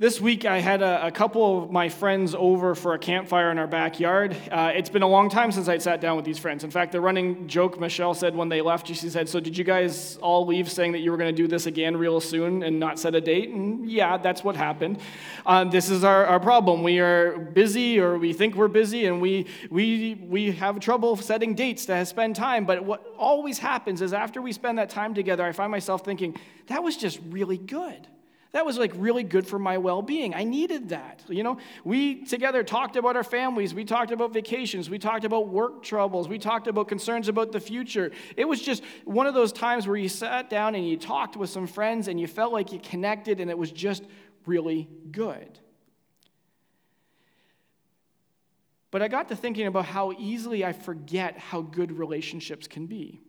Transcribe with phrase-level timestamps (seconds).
[0.00, 3.58] This week, I had a, a, couple of my friends over for a campfire in
[3.58, 4.34] our backyard.
[4.50, 6.64] Uh, it's been a long time since I'd sat down with these friends.
[6.64, 9.62] In fact, the running joke Michelle said when they left, she said, So, did you
[9.62, 12.80] guys all leave saying that you were going to do this again real soon and
[12.80, 13.50] not set a date?
[13.50, 15.00] And yeah, that's what happened.
[15.44, 16.82] Uh, this is our, our problem.
[16.82, 21.54] We are busy, or we think we're busy, and we, we, we have trouble setting
[21.54, 22.64] dates to spend time.
[22.64, 26.38] But what always happens is after we spend that time together, I find myself thinking,
[26.68, 28.06] That was just really good.
[28.52, 30.34] That was like really good for my well being.
[30.34, 31.22] I needed that.
[31.28, 33.74] You know, we together talked about our families.
[33.74, 34.90] We talked about vacations.
[34.90, 36.28] We talked about work troubles.
[36.28, 38.10] We talked about concerns about the future.
[38.36, 41.50] It was just one of those times where you sat down and you talked with
[41.50, 44.02] some friends and you felt like you connected and it was just
[44.46, 45.60] really good.
[48.90, 53.20] But I got to thinking about how easily I forget how good relationships can be.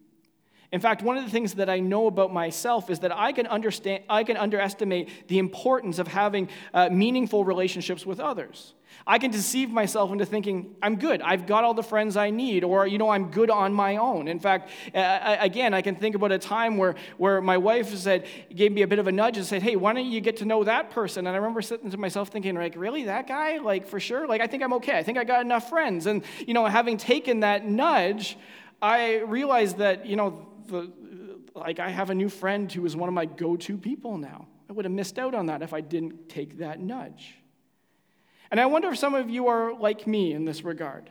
[0.72, 3.46] In fact, one of the things that I know about myself is that I can
[3.48, 8.74] understand, I can underestimate the importance of having uh, meaningful relationships with others.
[9.06, 11.22] I can deceive myself into thinking, I'm good.
[11.22, 14.28] I've got all the friends I need, or, you know, I'm good on my own.
[14.28, 18.72] In fact, again, I can think about a time where, where my wife said, gave
[18.72, 20.64] me a bit of a nudge and said, hey, why don't you get to know
[20.64, 21.26] that person?
[21.26, 23.58] And I remember sitting to myself thinking, like, really, that guy?
[23.58, 24.28] Like, for sure?
[24.28, 24.98] Like, I think I'm okay.
[24.98, 26.06] I think I got enough friends.
[26.06, 28.38] And, you know, having taken that nudge,
[28.82, 30.92] I realized that, you know, the,
[31.56, 34.48] like I have a new friend who is one of my go to people now.
[34.70, 37.36] I would have missed out on that if I didn't take that nudge.
[38.50, 41.10] And I wonder if some of you are like me in this regard.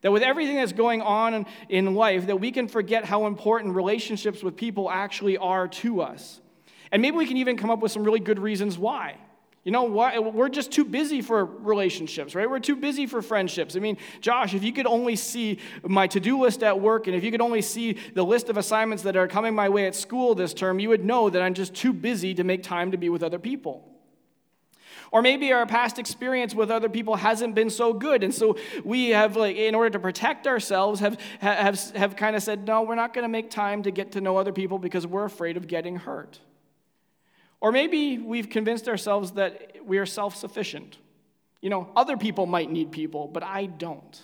[0.00, 4.42] That with everything that's going on in life, that we can forget how important relationships
[4.42, 6.40] with people actually are to us.
[6.90, 9.16] And maybe we can even come up with some really good reasons why.
[9.64, 10.34] You know what?
[10.34, 12.50] We're just too busy for relationships, right?
[12.50, 13.76] We're too busy for friendships.
[13.76, 17.14] I mean, Josh, if you could only see my to do list at work and
[17.14, 19.94] if you could only see the list of assignments that are coming my way at
[19.94, 22.96] school this term, you would know that I'm just too busy to make time to
[22.96, 23.88] be with other people.
[25.12, 28.24] Or maybe our past experience with other people hasn't been so good.
[28.24, 32.42] And so we have, like, in order to protect ourselves, have, have, have kind of
[32.42, 35.06] said, no, we're not going to make time to get to know other people because
[35.06, 36.40] we're afraid of getting hurt.
[37.62, 40.98] Or maybe we've convinced ourselves that we are self sufficient.
[41.60, 44.20] You know, other people might need people, but I don't.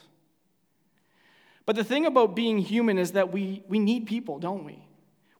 [1.64, 4.84] But the thing about being human is that we, we need people, don't we?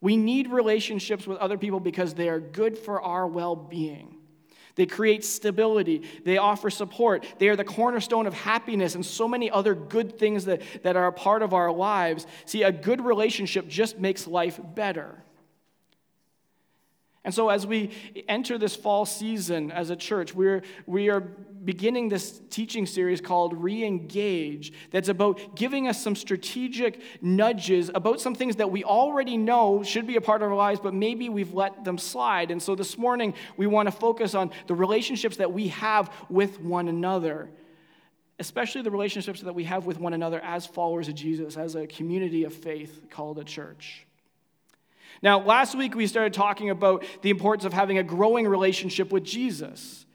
[0.00, 4.14] We need relationships with other people because they are good for our well being.
[4.76, 6.04] They create stability.
[6.24, 7.26] They offer support.
[7.38, 11.08] They are the cornerstone of happiness and so many other good things that, that are
[11.08, 12.28] a part of our lives.
[12.44, 15.24] See, a good relationship just makes life better.
[17.24, 17.90] And so, as we
[18.28, 23.62] enter this fall season as a church, we're, we are beginning this teaching series called
[23.62, 29.36] Re Engage, that's about giving us some strategic nudges about some things that we already
[29.36, 32.50] know should be a part of our lives, but maybe we've let them slide.
[32.50, 36.60] And so, this morning, we want to focus on the relationships that we have with
[36.60, 37.50] one another,
[38.38, 41.86] especially the relationships that we have with one another as followers of Jesus, as a
[41.86, 44.06] community of faith called a church.
[45.22, 49.24] Now, last week we started talking about the importance of having a growing relationship with
[49.24, 50.06] Jesus.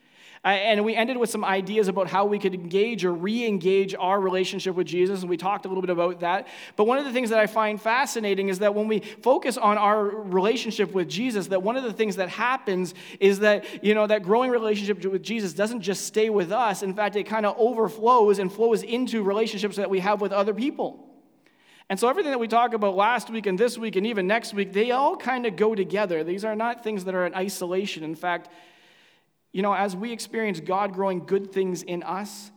[0.46, 3.96] Uh, and we ended with some ideas about how we could engage or re engage
[3.96, 6.48] our relationship with Jesus, and we talked a little bit about that.
[6.76, 9.78] But one of the things that I find fascinating is that when we focus on
[9.78, 14.06] our relationship with Jesus, that one of the things that happens is that, you know,
[14.06, 16.84] that growing relationship with Jesus doesn't just stay with us.
[16.84, 20.54] In fact, it kind of overflows and flows into relationships that we have with other
[20.54, 21.13] people.
[21.90, 24.54] And so, everything that we talk about last week and this week and even next
[24.54, 26.24] week, they all kind of go together.
[26.24, 28.04] These are not things that are in isolation.
[28.04, 28.50] In fact,
[29.52, 32.52] you know, as we experience God growing good things in us,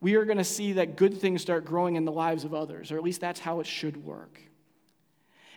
[0.00, 2.90] we are going to see that good things start growing in the lives of others,
[2.90, 4.40] or at least that's how it should work.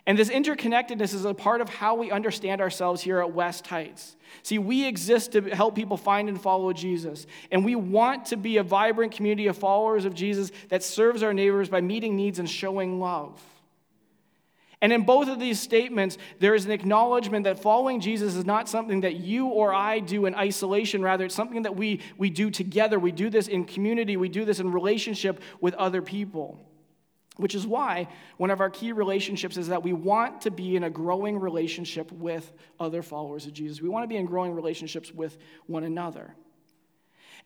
[0.06, 4.16] And this interconnectedness is a part of how we understand ourselves here at West Heights.
[4.44, 7.26] See, we exist to help people find and follow Jesus.
[7.50, 11.34] And we want to be a vibrant community of followers of Jesus that serves our
[11.34, 13.42] neighbors by meeting needs and showing love.
[14.80, 18.68] And in both of these statements, there is an acknowledgement that following Jesus is not
[18.68, 21.02] something that you or I do in isolation.
[21.02, 22.98] Rather, it's something that we, we do together.
[22.98, 26.65] We do this in community, we do this in relationship with other people.
[27.36, 30.84] Which is why one of our key relationships is that we want to be in
[30.84, 32.50] a growing relationship with
[32.80, 33.82] other followers of Jesus.
[33.82, 35.36] We want to be in growing relationships with
[35.66, 36.34] one another.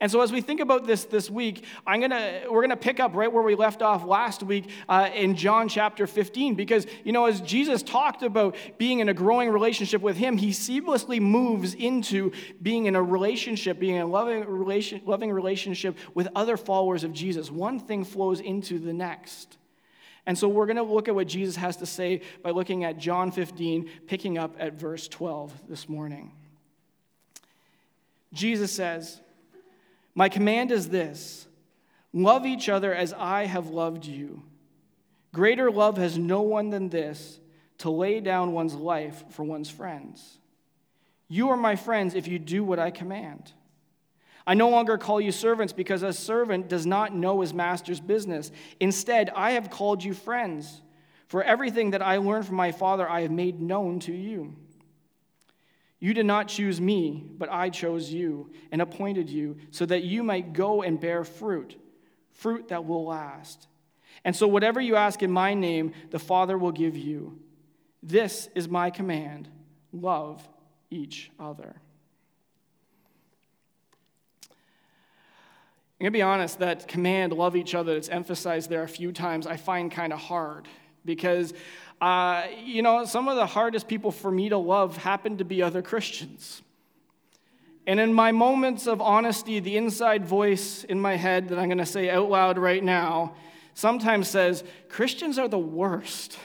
[0.03, 3.15] And so, as we think about this this week, I'm gonna we're gonna pick up
[3.15, 7.27] right where we left off last week uh, in John chapter 15, because you know
[7.27, 12.33] as Jesus talked about being in a growing relationship with Him, He seamlessly moves into
[12.63, 17.13] being in a relationship, being in a loving relation, loving relationship with other followers of
[17.13, 17.51] Jesus.
[17.51, 19.59] One thing flows into the next.
[20.31, 22.99] And so we're going to look at what Jesus has to say by looking at
[22.99, 26.31] John 15, picking up at verse 12 this morning.
[28.33, 29.21] Jesus says,
[30.15, 31.49] My command is this
[32.13, 34.45] love each other as I have loved you.
[35.35, 37.41] Greater love has no one than this
[37.79, 40.39] to lay down one's life for one's friends.
[41.27, 43.53] You are my friends if you do what I command.
[44.47, 48.51] I no longer call you servants because a servant does not know his master's business.
[48.81, 50.83] Instead, I have called you friends,
[51.29, 54.57] for everything that I learned from my Father I have made known to you.
[56.01, 60.23] You did not choose me, but I chose you and appointed you so that you
[60.23, 61.77] might go and bear fruit,
[62.33, 63.69] fruit that will last.
[64.25, 67.39] And so, whatever you ask in my name, the Father will give you.
[68.03, 69.49] This is my command
[69.93, 70.47] love
[70.91, 71.77] each other.
[76.01, 79.13] I'm going to be honest, that command, love each other, that's emphasized there a few
[79.13, 80.67] times, I find kind of hard
[81.05, 81.53] because
[82.01, 85.63] uh, you know, some of the hardest people for me to love happen to be
[85.63, 86.63] other Christians.
[87.87, 91.79] And in my moments of honesty, the inside voice in my head that I'm going
[91.79, 93.35] to say out loud right now
[93.75, 96.39] sometimes says, Christians are the worst.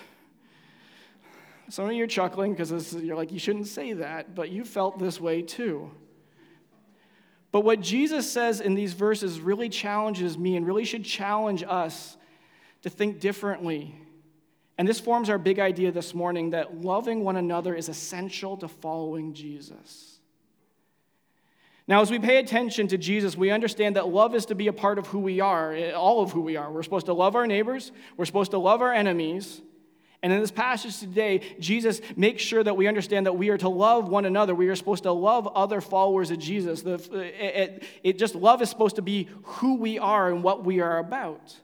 [1.70, 5.00] Some of you are chuckling because you're like, you shouldn't say that, but you felt
[5.00, 5.92] this way too.
[7.56, 12.18] But what Jesus says in these verses really challenges me and really should challenge us
[12.82, 13.96] to think differently
[14.78, 18.68] and this forms our big idea this morning that loving one another is essential to
[18.68, 20.20] following Jesus.
[21.88, 24.74] Now, as we pay attention to Jesus, we understand that love is to be a
[24.74, 26.72] part of who we are, all of who we are.
[26.72, 29.62] We're supposed to love our neighbors, we're supposed to love our enemies.
[30.26, 33.70] And in this passage today, Jesus makes sure that we understand that we are to
[33.70, 34.56] love one another.
[34.56, 36.82] We are supposed to love other followers of Jesus.
[36.82, 40.82] The, it, it just love is supposed to be who we are and what we
[40.82, 41.56] are about.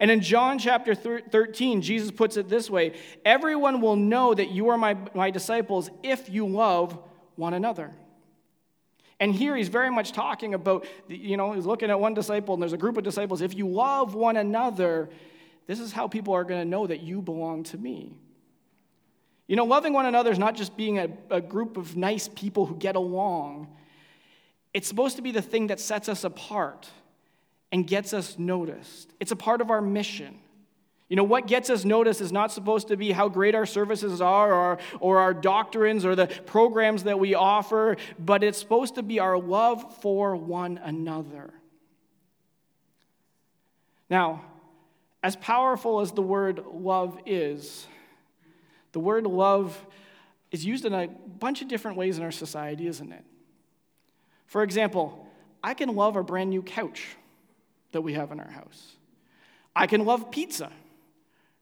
[0.00, 4.70] And in John chapter 13, Jesus puts it this way Everyone will know that you
[4.70, 6.98] are my, my disciples if you love
[7.36, 7.92] one another.
[9.20, 12.62] And here he's very much talking about, you know, he's looking at one disciple and
[12.62, 13.42] there's a group of disciples.
[13.42, 15.10] If you love one another,
[15.66, 18.16] this is how people are going to know that you belong to me.
[19.46, 22.66] You know, loving one another is not just being a, a group of nice people
[22.66, 23.68] who get along,
[24.72, 26.88] it's supposed to be the thing that sets us apart
[27.70, 29.12] and gets us noticed.
[29.20, 30.38] It's a part of our mission.
[31.08, 34.20] You know, what gets us noticed is not supposed to be how great our services
[34.20, 39.02] are or, or our doctrines or the programs that we offer, but it's supposed to
[39.02, 41.52] be our love for one another.
[44.08, 44.44] Now,
[45.24, 47.86] as powerful as the word love is,
[48.92, 49.74] the word love
[50.50, 53.24] is used in a bunch of different ways in our society, isn't it?
[54.46, 55.26] For example,
[55.62, 57.16] I can love a brand new couch
[57.92, 58.96] that we have in our house.
[59.74, 60.70] I can love pizza.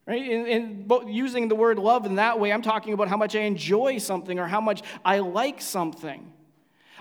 [0.07, 0.29] Right?
[0.29, 3.99] And, using the word love in that way, I'm talking about how much I enjoy
[3.99, 6.33] something or how much I like something.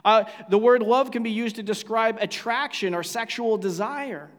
[0.05, 4.29] Uh, the word love can be used to describe attraction or sexual desire.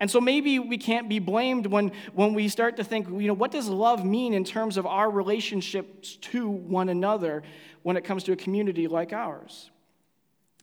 [0.00, 3.34] And so maybe we can't be blamed when, when we start to think, you know,
[3.34, 7.42] what does love mean in terms of our relationships to one another
[7.82, 9.70] when it comes to a community like ours?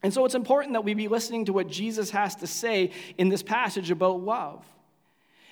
[0.03, 3.29] And so it's important that we be listening to what Jesus has to say in
[3.29, 4.65] this passage about love.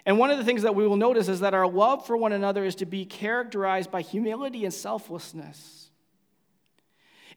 [0.05, 2.33] And one of the things that we will notice is that our love for one
[2.33, 5.78] another is to be characterized by humility and selflessness.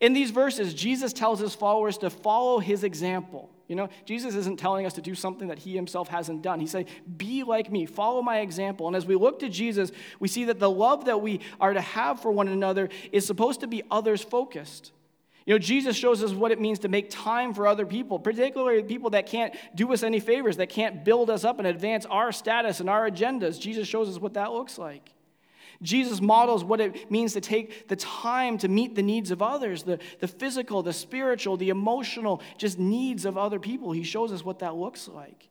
[0.02, 3.48] In these verses, Jesus tells his followers to follow his example.
[3.68, 6.58] You know, Jesus isn't telling us to do something that he himself hasn't done.
[6.58, 8.88] He's saying, Be like me, follow my example.
[8.88, 11.80] And as we look to Jesus, we see that the love that we are to
[11.80, 14.90] have for one another is supposed to be others focused.
[15.46, 18.82] You know, Jesus shows us what it means to make time for other people, particularly
[18.82, 22.32] people that can't do us any favors, that can't build us up and advance our
[22.32, 23.60] status and our agendas.
[23.60, 25.12] Jesus shows us what that looks like.
[25.82, 29.82] Jesus models what it means to take the time to meet the needs of others,
[29.82, 33.92] the, the physical, the spiritual, the emotional, just needs of other people.
[33.92, 35.48] He shows us what that looks like.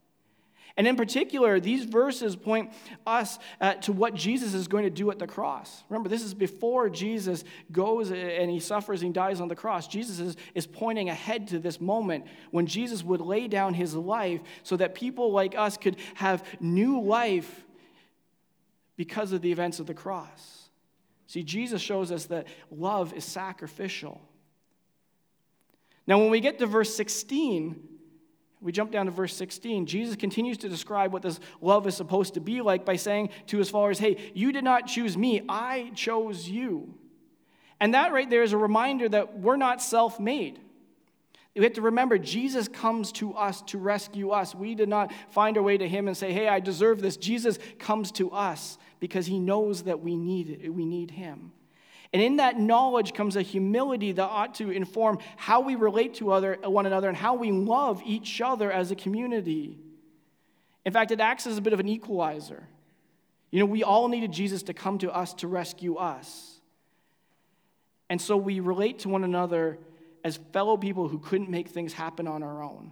[0.77, 2.71] And in particular, these verses point
[3.05, 5.83] us uh, to what Jesus is going to do at the cross.
[5.89, 9.87] Remember, this is before Jesus goes and he suffers and dies on the cross.
[9.87, 14.41] Jesus is, is pointing ahead to this moment when Jesus would lay down his life
[14.63, 17.65] so that people like us could have new life
[19.01, 20.69] because of the events of the cross.
[21.25, 24.21] See, Jesus shows us that love is sacrificial.
[26.05, 27.81] Now, when we get to verse 16,
[28.61, 29.87] we jump down to verse 16.
[29.87, 33.57] Jesus continues to describe what this love is supposed to be like by saying to
[33.57, 36.93] his followers, Hey, you did not choose me, I chose you.
[37.79, 40.59] And that right there is a reminder that we're not self made.
[41.55, 44.53] We have to remember Jesus comes to us to rescue us.
[44.53, 47.17] We did not find our way to him and say, Hey, I deserve this.
[47.17, 50.69] Jesus comes to us because he knows that we need.
[50.69, 51.51] We need him.
[52.13, 56.31] And in that knowledge comes a humility that ought to inform how we relate to
[56.31, 59.77] other, one another and how we love each other as a community.
[60.85, 62.67] In fact, it acts as a bit of an equalizer.
[63.49, 66.59] You know, we all needed Jesus to come to us to rescue us.
[68.09, 69.79] And so we relate to one another
[70.23, 72.91] as fellow people who couldn't make things happen on our own.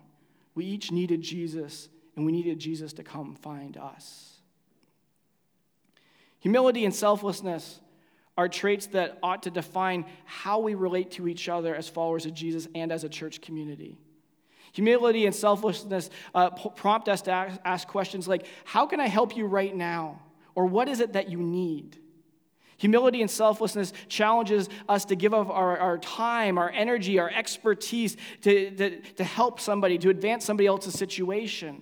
[0.56, 4.39] We each needed Jesus, and we needed Jesus to come find us.
[6.40, 7.80] Humility and selflessness
[8.38, 12.34] are traits that ought to define how we relate to each other as followers of
[12.34, 13.98] Jesus and as a church community.
[14.72, 19.36] Humility and selflessness uh, prompt us to ask, ask questions like How can I help
[19.36, 20.22] you right now?
[20.56, 21.98] Or what is it that you need?
[22.78, 28.16] Humility and selflessness challenges us to give up our, our time, our energy, our expertise
[28.42, 31.82] to, to, to help somebody, to advance somebody else's situation.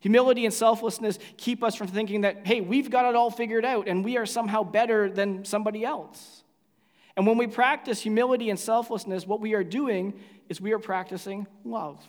[0.00, 3.88] Humility and selflessness keep us from thinking that, hey, we've got it all figured out
[3.88, 6.44] and we are somehow better than somebody else.
[7.16, 11.48] And when we practice humility and selflessness, what we are doing is we are practicing
[11.64, 12.00] love.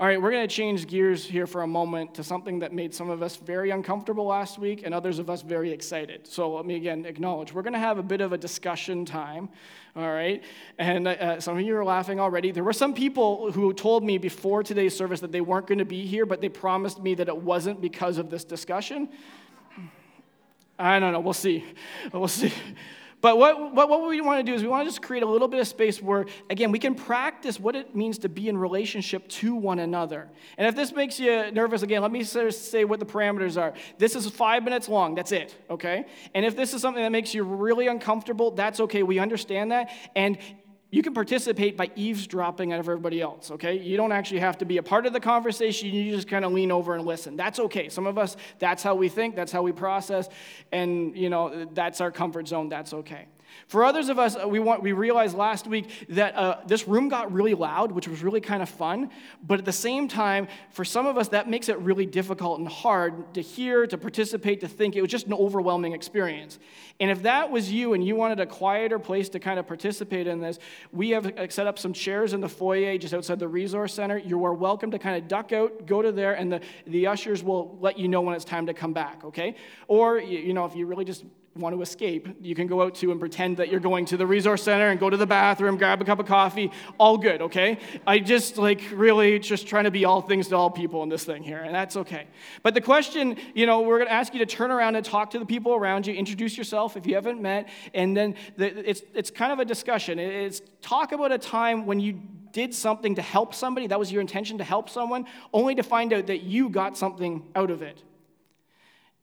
[0.00, 2.94] All right, we're going to change gears here for a moment to something that made
[2.94, 6.26] some of us very uncomfortable last week and others of us very excited.
[6.26, 9.50] So let me again acknowledge we're going to have a bit of a discussion time.
[9.94, 10.42] All right,
[10.78, 12.50] and uh, some of you are laughing already.
[12.50, 15.84] There were some people who told me before today's service that they weren't going to
[15.84, 19.06] be here, but they promised me that it wasn't because of this discussion.
[20.78, 21.20] I don't know.
[21.20, 21.62] We'll see.
[22.10, 22.54] We'll see.
[23.20, 25.26] But what, what, what we want to do is we want to just create a
[25.26, 28.56] little bit of space where, again, we can practice what it means to be in
[28.56, 30.28] relationship to one another.
[30.56, 33.74] And if this makes you nervous, again, let me say what the parameters are.
[33.98, 35.14] This is five minutes long.
[35.14, 36.06] That's it, okay?
[36.34, 39.02] And if this is something that makes you really uncomfortable, that's okay.
[39.02, 39.90] We understand that.
[40.16, 40.38] And
[40.90, 43.78] you can participate by eavesdropping out of everybody else, okay?
[43.78, 45.88] You don't actually have to be a part of the conversation.
[45.88, 47.36] You just kind of lean over and listen.
[47.36, 47.88] That's okay.
[47.88, 50.28] Some of us, that's how we think, that's how we process,
[50.72, 52.68] and, you know, that's our comfort zone.
[52.68, 53.26] That's okay.
[53.68, 57.32] For others of us, we, want, we realized last week that uh, this room got
[57.32, 59.10] really loud, which was really kind of fun.
[59.46, 62.68] But at the same time, for some of us, that makes it really difficult and
[62.68, 64.96] hard to hear, to participate, to think.
[64.96, 66.58] It was just an overwhelming experience.
[66.98, 70.26] And if that was you and you wanted a quieter place to kind of participate
[70.26, 70.58] in this,
[70.92, 74.18] we have uh, set up some chairs in the foyer just outside the resource center.
[74.18, 77.42] You are welcome to kind of duck out, go to there, and the, the ushers
[77.42, 79.54] will let you know when it's time to come back, okay?
[79.88, 81.24] Or, you know, if you really just
[81.56, 84.26] want to escape, you can go out to and pretend that you're going to the
[84.26, 86.70] resource center and go to the bathroom, grab a cup of coffee.
[86.96, 87.78] All good, okay?
[88.06, 91.24] I just like really just trying to be all things to all people in this
[91.24, 92.28] thing here, and that's okay.
[92.62, 95.30] But the question, you know, we're going to ask you to turn around and talk
[95.30, 99.02] to the people around you, introduce yourself if you haven't met, and then the, it's
[99.14, 100.20] it's kind of a discussion.
[100.20, 102.20] It's talk about a time when you
[102.52, 106.12] did something to help somebody, that was your intention to help someone, only to find
[106.12, 108.02] out that you got something out of it.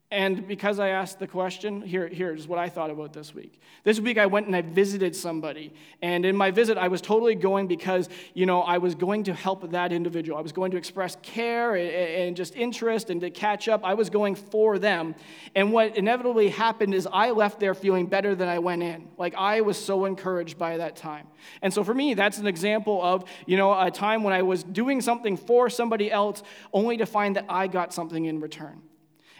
[0.09, 3.59] And because I asked the question, here, here's what I thought about this week.
[3.83, 5.73] This week I went and I visited somebody.
[6.01, 9.33] And in my visit, I was totally going because, you know, I was going to
[9.33, 10.37] help that individual.
[10.37, 13.83] I was going to express care and just interest and to catch up.
[13.83, 15.13] I was going for them.
[15.55, 19.09] And what inevitably happened is I left there feeling better than I went in.
[19.17, 21.27] Like I was so encouraged by that time.
[21.61, 24.63] And so for me, that's an example of, you know, a time when I was
[24.63, 28.83] doing something for somebody else only to find that I got something in return.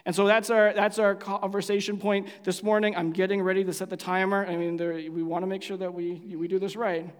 [0.08, 2.96] And so that's our, that's our conversation point this morning.
[2.96, 4.46] I'm getting ready to set the timer.
[4.46, 7.10] I mean, there, we want to make sure that we, we do this right.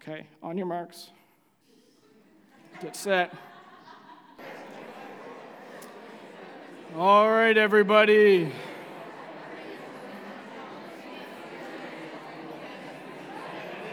[0.00, 1.10] Okay, on your marks.
[2.80, 3.34] Get set.
[6.96, 8.52] All right, everybody.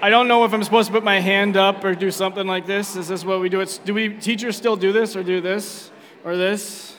[0.03, 2.67] I don't know if I'm supposed to put my hand up or do something like
[2.67, 2.95] this.
[2.95, 3.61] Is this what we do?
[3.61, 5.89] It's, do we teachers still do this or do this
[6.23, 6.96] or this?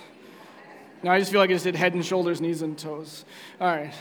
[1.02, 3.25] Now I just feel like I just did head and shoulders, knees and toes.
[3.61, 3.95] All right.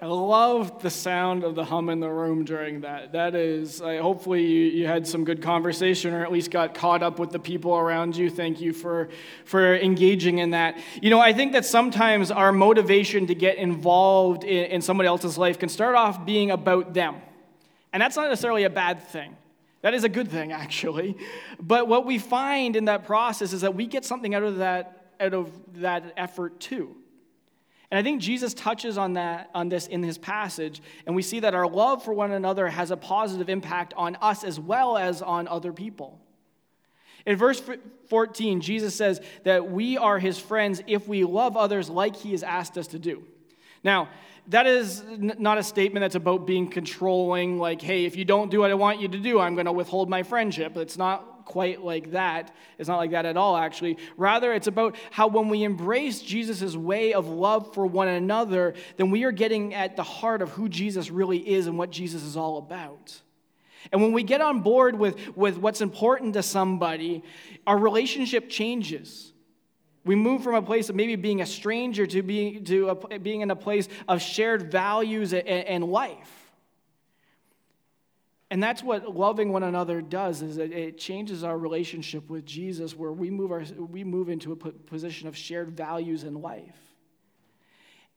[0.00, 3.10] I love the sound of the hum in the room during that.
[3.10, 7.02] That is, uh, hopefully, you, you had some good conversation or at least got caught
[7.02, 8.30] up with the people around you.
[8.30, 9.08] Thank you for,
[9.44, 10.78] for engaging in that.
[11.02, 15.36] You know, I think that sometimes our motivation to get involved in, in somebody else's
[15.36, 17.16] life can start off being about them.
[17.92, 19.36] And that's not necessarily a bad thing.
[19.82, 21.16] That is a good thing, actually.
[21.60, 25.12] But what we find in that process is that we get something out of that,
[25.20, 26.96] out of that effort too.
[27.90, 31.40] And I think Jesus touches on that on this in his passage, and we see
[31.40, 35.22] that our love for one another has a positive impact on us as well as
[35.22, 36.20] on other people.
[37.24, 37.62] In verse
[38.08, 42.42] 14, Jesus says that we are his friends if we love others like he has
[42.42, 43.24] asked us to do.
[43.84, 44.08] Now,
[44.48, 48.60] that is not a statement that's about being controlling, like, hey, if you don't do
[48.60, 50.76] what I want you to do, I'm going to withhold my friendship.
[50.76, 52.54] It's not quite like that.
[52.78, 53.98] It's not like that at all, actually.
[54.16, 59.10] Rather, it's about how when we embrace Jesus' way of love for one another, then
[59.10, 62.36] we are getting at the heart of who Jesus really is and what Jesus is
[62.36, 63.20] all about.
[63.92, 67.22] And when we get on board with, with what's important to somebody,
[67.66, 69.32] our relationship changes.
[70.08, 73.42] We move from a place of maybe being a stranger to being, to a, being
[73.42, 76.50] in a place of shared values and, and life.
[78.50, 82.96] And that's what loving one another does is it, it changes our relationship with Jesus
[82.96, 86.87] where we move, our, we move into a position of shared values in life.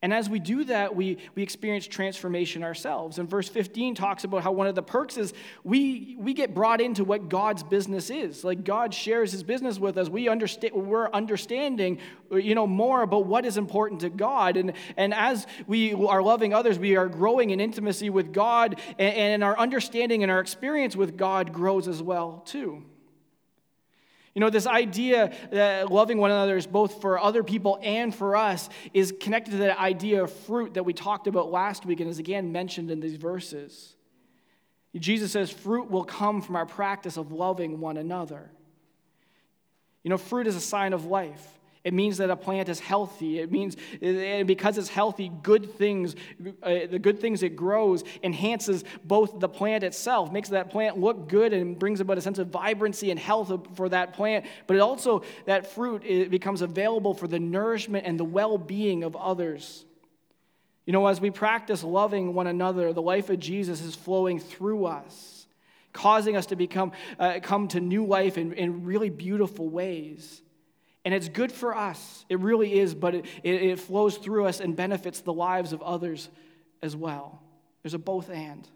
[0.03, 3.19] And as we do that, we, we experience transformation ourselves.
[3.19, 5.31] And verse 15 talks about how one of the perks is
[5.63, 8.43] we, we get brought into what God's business is.
[8.43, 10.09] Like God shares his business with us.
[10.09, 11.99] We understand, we're understanding
[12.31, 14.57] you know, more about what is important to God.
[14.57, 19.15] And, and as we are loving others, we are growing in intimacy with God, and,
[19.15, 22.83] and our understanding and our experience with God grows as well, too.
[24.33, 28.35] You know, this idea that loving one another is both for other people and for
[28.35, 32.09] us is connected to the idea of fruit that we talked about last week and
[32.09, 33.95] is again mentioned in these verses.
[34.95, 38.51] Jesus says fruit will come from our practice of loving one another.
[40.03, 41.59] You know, fruit is a sign of life.
[41.83, 43.39] It means that a plant is healthy.
[43.39, 46.15] It means, and because it's healthy, good things,
[46.61, 51.27] uh, the good things it grows, enhances both the plant itself, makes that plant look
[51.27, 54.45] good, and brings about a sense of vibrancy and health for that plant.
[54.67, 59.03] But it also, that fruit it becomes available for the nourishment and the well being
[59.03, 59.83] of others.
[60.85, 64.85] You know, as we practice loving one another, the life of Jesus is flowing through
[64.85, 65.47] us,
[65.93, 70.41] causing us to become, uh, come to new life in, in really beautiful ways.
[71.03, 72.25] And it's good for us.
[72.29, 76.29] It really is, but it, it, flows through us and benefits the lives of others
[76.83, 77.41] as well.
[77.81, 78.67] There's a both and.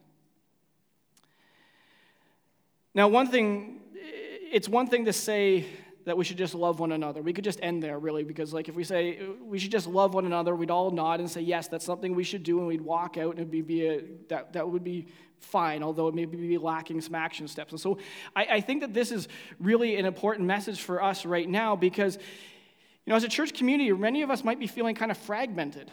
[2.95, 5.67] Now, one thing, it's one thing to say
[6.05, 7.21] that we should just love one another.
[7.21, 10.13] We could just end there, really, because, like, if we say we should just love
[10.13, 12.81] one another, we'd all nod and say, yes, that's something we should do, and we'd
[12.81, 15.07] walk out, and it'd be, be a, that, that would be
[15.45, 17.71] fine, although it may be lacking some action steps.
[17.71, 17.97] And so
[18.35, 19.27] I, I think that this is
[19.59, 23.91] really an important message for us right now because, you know, as a church community,
[23.93, 25.91] many of us might be feeling kind of fragmented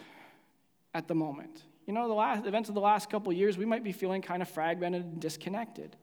[0.95, 1.63] at the moment.
[1.87, 4.41] You know, the last events of the last couple years, we might be feeling kind
[4.41, 5.97] of fragmented and disconnected.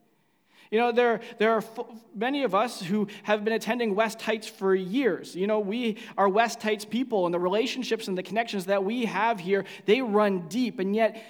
[0.72, 4.48] You know, there, there are f- many of us who have been attending West Heights
[4.48, 5.36] for years.
[5.36, 9.06] You know, we are West Heights people, and the relationships and the connections that we
[9.06, 10.80] have here, they run deep.
[10.80, 11.24] And yet,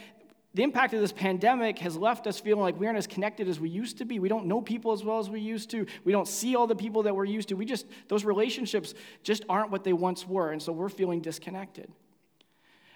[0.55, 3.59] the impact of this pandemic has left us feeling like we aren't as connected as
[3.59, 4.17] we used to be.
[4.17, 5.85] We don't know people as well as we used to.
[6.03, 7.55] We don't see all the people that we're used to.
[7.55, 10.51] We just, those relationships just aren't what they once were.
[10.51, 11.91] And so we're feeling disconnected.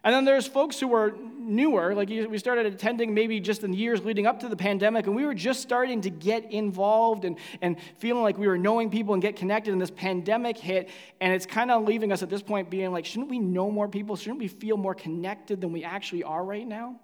[0.05, 3.77] And then there's folks who are newer, like we started attending maybe just in the
[3.77, 7.37] years leading up to the pandemic, and we were just starting to get involved and,
[7.61, 10.89] and feeling like we were knowing people and get connected, and this pandemic hit,
[11.21, 13.87] and it's kind of leaving us at this point being like, shouldn't we know more
[13.87, 14.17] people?
[14.17, 16.99] Shouldn't we feel more connected than we actually are right now?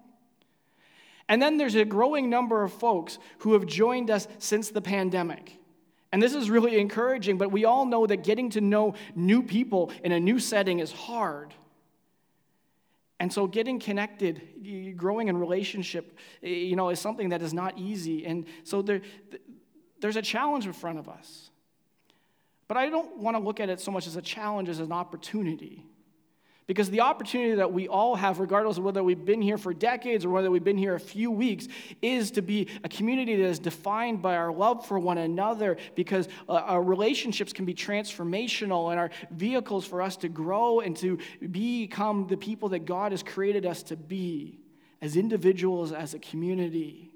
[1.30, 5.56] And then there's a growing number of folks who have joined us since the pandemic.
[6.10, 9.92] And this is really encouraging, but we all know that getting to know new people
[10.02, 11.54] in a new setting is hard.
[13.20, 18.26] And so getting connected, growing in relationship, you know, is something that is not easy.
[18.26, 19.00] And so there,
[20.00, 21.50] there's a challenge in front of us.
[22.66, 24.90] But I don't want to look at it so much as a challenge as an
[24.90, 25.84] opportunity.
[26.70, 30.24] Because the opportunity that we all have, regardless of whether we've been here for decades
[30.24, 31.66] or whether we've been here a few weeks,
[32.00, 36.28] is to be a community that is defined by our love for one another because
[36.48, 41.18] uh, our relationships can be transformational and our vehicles for us to grow and to
[41.50, 44.60] become the people that God has created us to be
[45.02, 47.10] as individuals, as a community.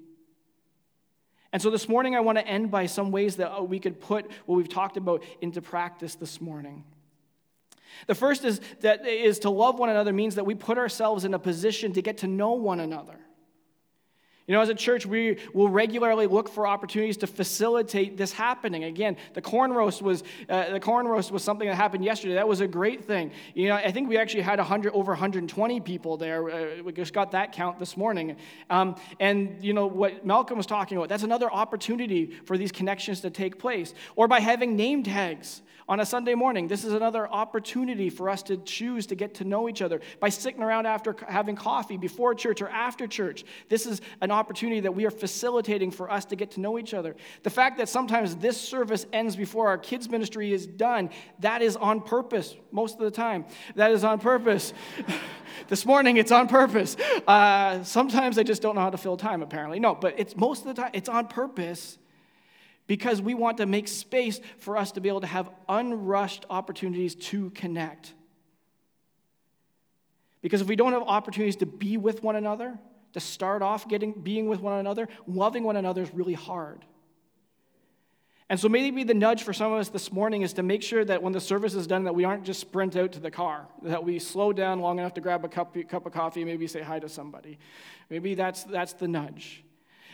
[1.53, 4.01] And so this morning, I want to end by some ways that uh, we could
[4.01, 6.83] put what we've talked about into practice this morning.
[8.07, 11.33] The first is that is to love one another means that we put ourselves in
[11.33, 13.19] a position to get to know one another.
[14.47, 18.83] You know, as a church, we will regularly look for opportunities to facilitate this happening.
[18.83, 22.35] Again, the corn roast was uh, the corn roast was something that happened yesterday.
[22.35, 23.31] That was a great thing.
[23.55, 26.49] You know, I think we actually had 100 over 120 people there.
[26.49, 28.35] Uh, we just got that count this morning.
[28.69, 31.09] Um, and you know what Malcolm was talking about.
[31.09, 33.95] That's another opportunity for these connections to take place.
[34.15, 36.67] Or by having name tags on a Sunday morning.
[36.67, 40.29] This is another opportunity for us to choose to get to know each other by
[40.29, 43.43] sitting around after having coffee before church or after church.
[43.69, 46.93] This is an opportunity that we are facilitating for us to get to know each
[46.93, 47.15] other.
[47.43, 51.75] The fact that sometimes this service ends before our kids' ministry is done, that is
[51.75, 53.45] on purpose most of the time.
[53.75, 54.73] That is on purpose.
[55.69, 56.97] this morning it's on purpose.
[57.27, 59.79] Uh, sometimes I just don't know how to fill time, apparently.
[59.79, 61.97] No, but it's most of the time it's on purpose
[62.87, 67.15] because we want to make space for us to be able to have unrushed opportunities
[67.15, 68.13] to connect.
[70.41, 72.77] Because if we don't have opportunities to be with one another,
[73.15, 76.85] to start off getting being with one another, loving one another is really hard.
[78.49, 81.03] And so maybe the nudge for some of us this morning is to make sure
[81.03, 83.67] that when the service is done, that we aren't just sprint out to the car,
[83.81, 86.81] that we slow down long enough to grab a cup, cup of coffee, maybe say
[86.81, 87.57] hi to somebody.
[88.09, 89.64] Maybe that's, that's the nudge.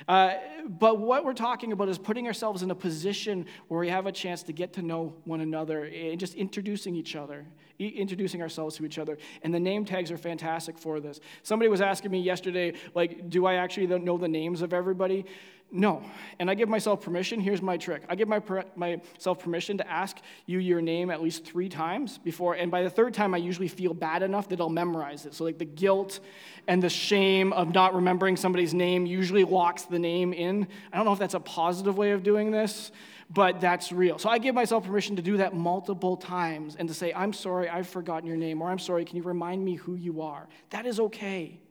[0.07, 0.33] Uh,
[0.67, 4.11] but what we're talking about is putting ourselves in a position where we have a
[4.11, 7.45] chance to get to know one another and just introducing each other,
[7.79, 9.17] introducing ourselves to each other.
[9.43, 11.19] And the name tags are fantastic for this.
[11.43, 15.25] Somebody was asking me yesterday, like, do I actually know the names of everybody?
[15.73, 16.03] No.
[16.37, 17.39] And I give myself permission.
[17.39, 21.21] Here's my trick I give my per- myself permission to ask you your name at
[21.21, 22.55] least three times before.
[22.55, 25.33] And by the third time, I usually feel bad enough that I'll memorize it.
[25.33, 26.19] So, like, the guilt
[26.67, 30.67] and the shame of not remembering somebody's name usually locks the name in.
[30.91, 32.91] I don't know if that's a positive way of doing this,
[33.29, 34.19] but that's real.
[34.19, 37.69] So, I give myself permission to do that multiple times and to say, I'm sorry,
[37.69, 40.49] I've forgotten your name, or I'm sorry, can you remind me who you are?
[40.71, 41.61] That is okay.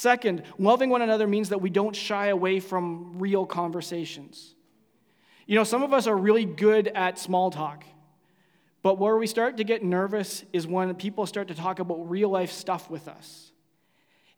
[0.00, 4.54] Second, loving one another means that we don't shy away from real conversations.
[5.46, 7.84] You know, some of us are really good at small talk,
[8.80, 12.30] but where we start to get nervous is when people start to talk about real
[12.30, 13.52] life stuff with us.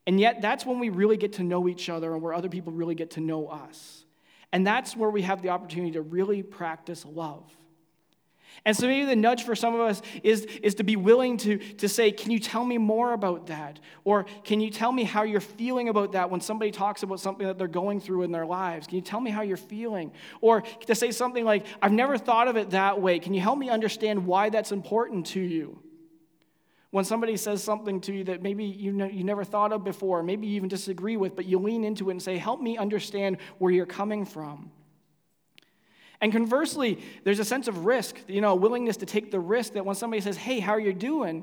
[0.04, 2.72] And yet, that's when we really get to know each other and where other people
[2.72, 4.04] really get to know us.
[4.50, 7.48] And that's where we have the opportunity to really practice love.
[8.64, 11.58] And so maybe the nudge for some of us is, is to be willing to,
[11.58, 13.80] to say, Can you tell me more about that?
[14.04, 17.46] Or can you tell me how you're feeling about that when somebody talks about something
[17.46, 18.86] that they're going through in their lives?
[18.86, 20.12] Can you tell me how you're feeling?
[20.40, 23.18] Or to say something like, I've never thought of it that way.
[23.18, 25.80] Can you help me understand why that's important to you?
[26.90, 30.22] When somebody says something to you that maybe you, know, you never thought of before,
[30.22, 33.38] maybe you even disagree with, but you lean into it and say, Help me understand
[33.58, 34.70] where you're coming from.
[36.22, 39.72] And conversely, there's a sense of risk, you know, a willingness to take the risk
[39.72, 41.42] that when somebody says, hey, how are you doing?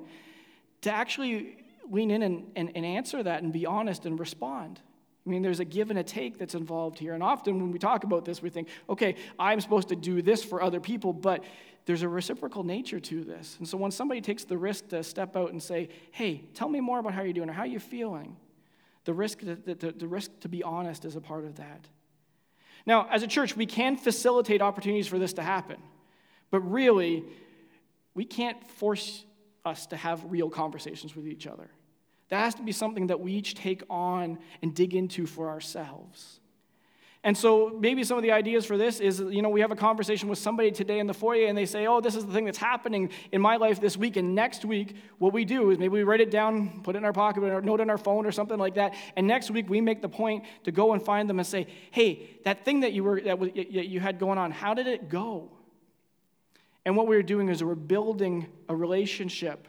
[0.82, 1.58] To actually
[1.92, 4.80] lean in and, and, and answer that and be honest and respond.
[5.26, 7.14] I mean, there's a give and a take that's involved here.
[7.14, 10.46] And often when we talk about this, we think, okay, I'm supposed to do this
[10.46, 11.44] for other people, but
[11.86, 13.58] there's a reciprocal nature to this.
[13.60, 16.80] And so when somebody takes the risk to step out and say, hey, tell me
[16.80, 18.38] more about how you're doing or how you're feeling,
[19.04, 21.90] the risk, the, the risk to be honest is a part of that.
[22.86, 25.78] Now, as a church, we can facilitate opportunities for this to happen,
[26.52, 27.24] but really,
[28.14, 29.26] we can't force
[29.66, 31.70] us to have real conversations with each other.
[32.30, 36.39] That has to be something that we each take on and dig into for ourselves.
[37.22, 39.76] And so maybe some of the ideas for this is, you know, we have a
[39.76, 42.46] conversation with somebody today in the foyer and they say, oh, this is the thing
[42.46, 44.16] that's happening in my life this week.
[44.16, 47.06] And next week, what we do is maybe we write it down, put it in
[47.06, 48.94] our pocket, or note on our phone or something like that.
[49.18, 52.40] And next week, we make the point to go and find them and say, hey,
[52.46, 55.52] that thing that you, were, that you had going on, how did it go?
[56.86, 59.68] And what we're doing is we're building a relationship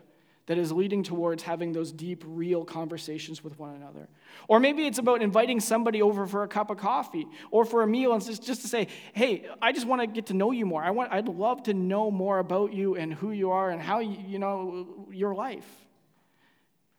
[0.50, 4.08] that is leading towards having those deep, real conversations with one another.
[4.48, 7.86] Or maybe it's about inviting somebody over for a cup of coffee or for a
[7.86, 10.66] meal and just, just to say, hey, I just want to get to know you
[10.66, 10.82] more.
[10.82, 14.00] I want, I'd love to know more about you and who you are and how
[14.00, 15.68] you, you know your life.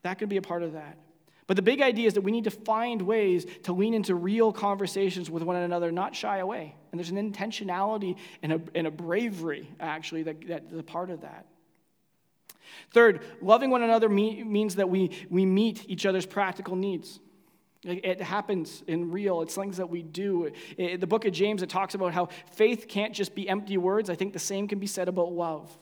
[0.03, 0.97] That could be a part of that.
[1.45, 4.53] But the big idea is that we need to find ways to lean into real
[4.53, 6.73] conversations with one another, not shy away.
[6.93, 11.23] And there's an intentionality and a, and a bravery, actually, that, that's a part of
[11.23, 11.47] that.
[12.91, 17.19] Third, loving one another means that we, we meet each other's practical needs.
[17.84, 19.41] It happens in real.
[19.41, 20.51] It's things that we do.
[20.77, 24.10] In the book of James, it talks about how faith can't just be empty words.
[24.10, 25.75] I think the same can be said about love.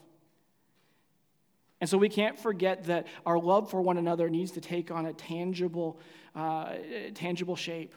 [1.81, 5.05] And so we can't forget that our love for one another needs to take on
[5.07, 5.99] a tangible,
[6.35, 6.73] uh,
[7.13, 7.93] tangible shape.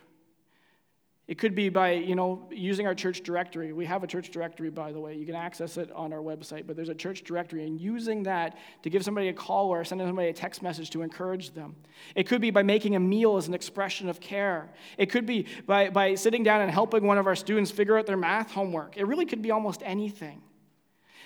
[1.29, 3.73] It could be by, you know, using our church directory.
[3.73, 5.15] We have a church directory, by the way.
[5.15, 8.59] You can access it on our website, but there's a church directory, and using that
[8.83, 11.77] to give somebody a call or sending somebody a text message to encourage them.
[12.17, 14.73] It could be by making a meal as an expression of care.
[14.99, 18.07] It could be by, by sitting down and helping one of our students figure out
[18.07, 18.97] their math homework.
[18.97, 20.43] It really could be almost anything.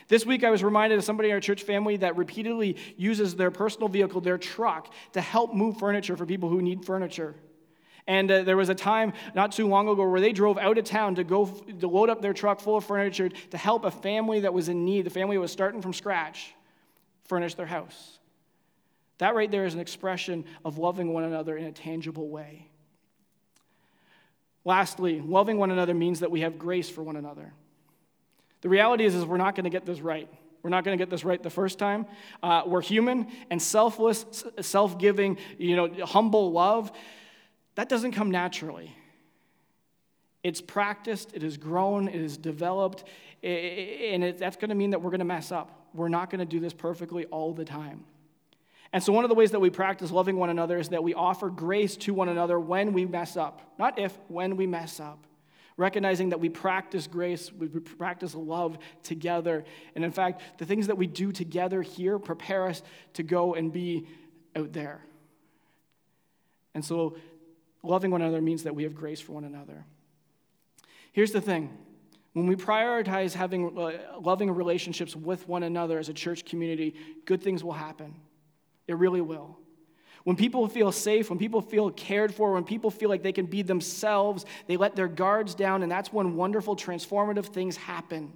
[0.09, 3.50] This week, I was reminded of somebody in our church family that repeatedly uses their
[3.50, 7.35] personal vehicle, their truck, to help move furniture for people who need furniture.
[8.07, 10.85] And uh, there was a time not too long ago where they drove out of
[10.85, 14.40] town to go to load up their truck full of furniture to help a family
[14.40, 15.07] that was in need.
[15.07, 16.55] The family was starting from scratch,
[17.25, 18.19] furnish their house.
[19.19, 22.69] That right there is an expression of loving one another in a tangible way.
[24.64, 27.53] Lastly, loving one another means that we have grace for one another.
[28.61, 30.29] The reality is, is we're not going to get this right.
[30.62, 32.07] We're not going to get this right the first time.
[32.42, 36.90] Uh, we're human and selfless, self giving, you know, humble love
[37.76, 38.94] that doesn't come naturally.
[40.42, 43.04] It's practiced, it has grown, it is developed,
[43.42, 45.88] and it, that's going to mean that we're going to mess up.
[45.94, 48.04] We're not going to do this perfectly all the time.
[48.92, 51.14] And so, one of the ways that we practice loving one another is that we
[51.14, 53.74] offer grace to one another when we mess up.
[53.78, 55.26] Not if, when we mess up.
[55.76, 59.64] Recognizing that we practice grace, we practice love together.
[59.94, 62.82] And in fact, the things that we do together here prepare us
[63.14, 64.06] to go and be
[64.54, 65.04] out there.
[66.72, 67.16] And so,
[67.87, 69.85] loving one another means that we have grace for one another.
[71.12, 71.77] Here's the thing
[72.35, 76.94] when we prioritize having uh, loving relationships with one another as a church community,
[77.25, 78.14] good things will happen.
[78.87, 79.57] It really will.
[80.25, 83.46] When people feel safe, when people feel cared for, when people feel like they can
[83.46, 88.33] be themselves, they let their guards down, and that's when wonderful, transformative things happen.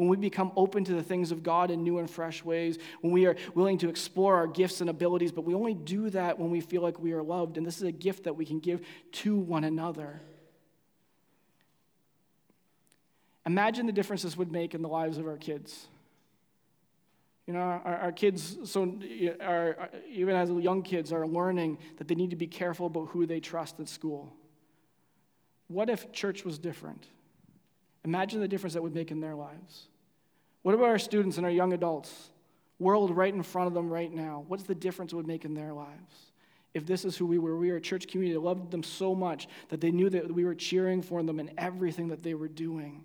[0.00, 3.12] When we become open to the things of God in new and fresh ways, when
[3.12, 6.50] we are willing to explore our gifts and abilities, but we only do that when
[6.50, 8.80] we feel like we are loved, and this is a gift that we can give
[9.12, 10.22] to one another.
[13.44, 15.86] Imagine the difference this would make in the lives of our kids.
[17.46, 18.98] You know, our, our kids, so
[19.42, 23.26] our, even as young kids, are learning that they need to be careful about who
[23.26, 24.32] they trust at school.
[25.68, 27.06] What if church was different?
[28.04, 29.88] Imagine the difference that would make in their lives.
[30.62, 32.30] What about our students and our young adults?
[32.78, 34.44] World right in front of them right now.
[34.48, 36.30] What's the difference it would make in their lives?
[36.72, 39.14] If this is who we were, we were a church community that loved them so
[39.14, 42.48] much that they knew that we were cheering for them in everything that they were
[42.48, 43.04] doing.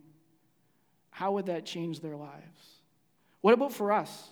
[1.10, 2.60] How would that change their lives?
[3.41, 4.29] What about for us?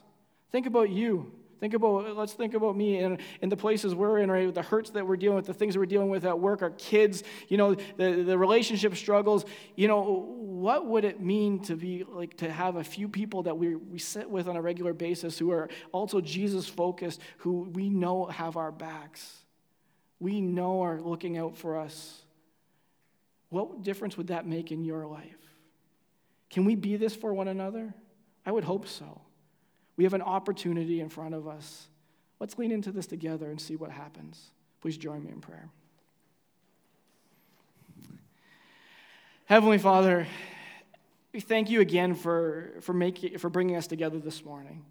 [0.52, 1.32] Think about you.
[1.64, 4.54] Think about, let's think about me and, and the places we're in, right?
[4.54, 6.72] The hurts that we're dealing with, the things that we're dealing with at work, our
[6.72, 9.46] kids, you know, the, the relationship struggles.
[9.78, 13.58] You know, what would it mean to be like to have a few people that
[13.58, 17.90] we, we sit with on a regular basis who are also Jesus focused, who we
[17.90, 19.34] know have our backs?
[20.20, 22.24] We know are looking out for us.
[23.48, 25.40] What difference would that make in your life?
[26.50, 27.94] Can we be this for one another?
[28.46, 29.22] I would hope so.
[29.98, 31.88] We have an opportunity in front of us.
[32.40, 34.52] Let's lean into this together and see what happens.
[34.82, 35.70] Please join me in prayer.
[39.46, 40.26] Heavenly Father,
[41.34, 44.84] we thank you again for, for, making, for bringing us together this morning.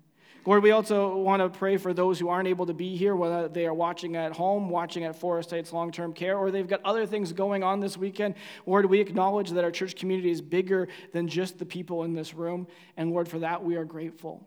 [0.44, 3.48] Lord, we also want to pray for those who aren't able to be here, whether
[3.48, 6.82] they are watching at home, watching at Forest Heights Long Term Care, or they've got
[6.84, 8.34] other things going on this weekend.
[8.66, 12.34] Lord, we acknowledge that our church community is bigger than just the people in this
[12.34, 12.66] room.
[12.96, 14.44] And Lord, for that we are grateful.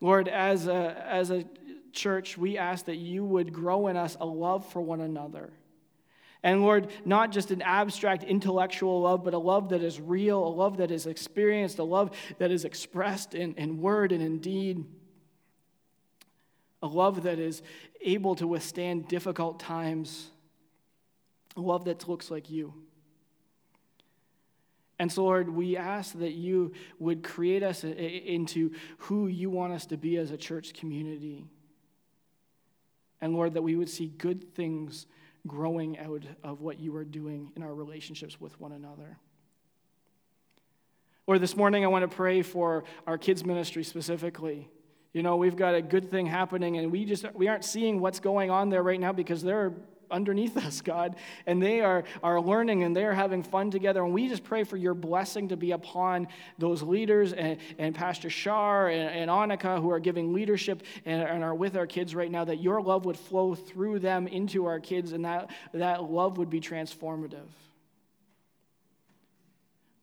[0.00, 1.44] Lord, as a, as a
[1.92, 5.52] church, we ask that you would grow in us a love for one another.
[6.42, 10.48] And Lord, not just an abstract intellectual love, but a love that is real, a
[10.48, 14.84] love that is experienced, a love that is expressed in, in word and in deed,
[16.82, 17.62] a love that is
[18.00, 20.30] able to withstand difficult times,
[21.56, 22.74] a love that looks like you.
[24.98, 29.86] And so, Lord, we ask that you would create us into who you want us
[29.86, 31.46] to be as a church community.
[33.20, 35.06] And Lord, that we would see good things
[35.46, 39.18] growing out of what you are doing in our relationships with one another.
[41.26, 44.70] Lord, this morning I want to pray for our kids' ministry specifically.
[45.12, 48.20] You know, we've got a good thing happening, and we just we aren't seeing what's
[48.20, 49.74] going on there right now because there are
[50.10, 51.16] underneath us, God.
[51.46, 54.04] And they are, are learning and they are having fun together.
[54.04, 58.30] And we just pray for your blessing to be upon those leaders and, and Pastor
[58.30, 62.30] Shar and, and Annika who are giving leadership and, and are with our kids right
[62.30, 66.38] now, that your love would flow through them into our kids and that, that love
[66.38, 67.48] would be transformative.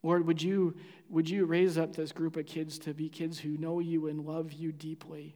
[0.02, 0.76] Lord, would you,
[1.08, 4.20] would you raise up this group of kids to be kids who know you and
[4.26, 5.34] love you deeply?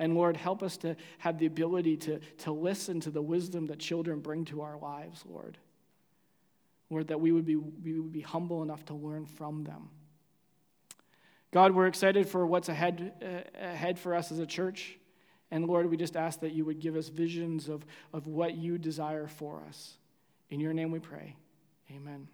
[0.00, 3.78] And Lord, help us to have the ability to, to listen to the wisdom that
[3.78, 5.58] children bring to our lives, Lord.
[6.88, 9.90] Lord, that we would, be, we would be humble enough to learn from them.
[11.52, 14.98] God, we're excited for what's ahead, uh, ahead for us as a church.
[15.50, 17.84] And Lord, we just ask that you would give us visions of,
[18.14, 19.98] of what you desire for us.
[20.48, 21.36] In your name we pray.
[21.94, 22.26] Amen.